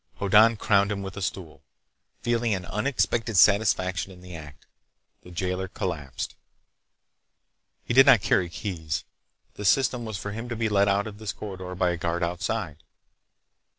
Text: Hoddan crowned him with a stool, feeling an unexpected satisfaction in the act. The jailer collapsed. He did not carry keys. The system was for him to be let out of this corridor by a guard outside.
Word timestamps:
Hoddan 0.15 0.57
crowned 0.57 0.91
him 0.91 1.03
with 1.03 1.15
a 1.15 1.21
stool, 1.21 1.61
feeling 2.23 2.55
an 2.55 2.65
unexpected 2.65 3.37
satisfaction 3.37 4.11
in 4.11 4.21
the 4.21 4.35
act. 4.35 4.65
The 5.21 5.29
jailer 5.29 5.67
collapsed. 5.67 6.33
He 7.83 7.93
did 7.93 8.07
not 8.07 8.19
carry 8.21 8.49
keys. 8.49 9.03
The 9.53 9.63
system 9.63 10.03
was 10.03 10.17
for 10.17 10.31
him 10.31 10.49
to 10.49 10.55
be 10.55 10.69
let 10.69 10.87
out 10.87 11.05
of 11.05 11.19
this 11.19 11.31
corridor 11.33 11.75
by 11.75 11.91
a 11.91 11.97
guard 11.97 12.23
outside. 12.23 12.77